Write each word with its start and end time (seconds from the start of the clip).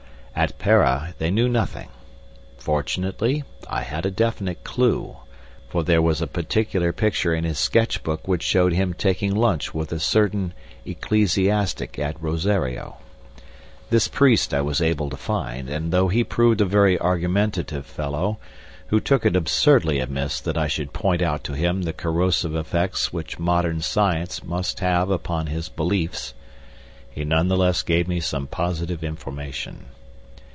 At 0.33 0.57
Para 0.57 1.13
they 1.19 1.29
knew 1.29 1.47
nothing. 1.47 1.89
Fortunately, 2.57 3.43
I 3.69 3.83
had 3.83 4.07
a 4.07 4.09
definite 4.11 4.63
clew, 4.63 5.17
for 5.69 5.83
there 5.83 6.01
was 6.01 6.19
a 6.19 6.25
particular 6.25 6.91
picture 6.91 7.35
in 7.35 7.43
his 7.43 7.59
sketch 7.59 8.01
book 8.01 8.27
which 8.27 8.41
showed 8.41 8.73
him 8.73 8.95
taking 8.95 9.35
lunch 9.35 9.75
with 9.75 9.91
a 9.91 9.99
certain 9.99 10.53
ecclesiastic 10.83 11.99
at 11.99 12.19
Rosario. 12.19 12.97
This 13.91 14.07
priest 14.07 14.51
I 14.51 14.61
was 14.61 14.81
able 14.81 15.11
to 15.11 15.17
find, 15.17 15.69
and 15.69 15.91
though 15.93 16.07
he 16.07 16.23
proved 16.23 16.61
a 16.61 16.65
very 16.65 16.97
argumentative 16.99 17.85
fellow, 17.85 18.39
who 18.87 18.99
took 18.99 19.27
it 19.27 19.35
absurdly 19.35 19.99
amiss 19.99 20.39
that 20.41 20.57
I 20.57 20.67
should 20.67 20.93
point 20.93 21.21
out 21.21 21.43
to 21.43 21.53
him 21.53 21.83
the 21.83 21.93
corrosive 21.93 22.55
effect 22.55 23.13
which 23.13 23.37
modern 23.37 23.79
science 23.81 24.43
must 24.43 24.79
have 24.79 25.11
upon 25.11 25.47
his 25.47 25.69
beliefs, 25.69 26.33
he 27.11 27.23
none 27.23 27.47
the 27.47 27.57
less 27.57 27.83
gave 27.83 28.07
me 28.07 28.19
some 28.19 28.47
positive 28.47 29.03
information. 29.03 29.85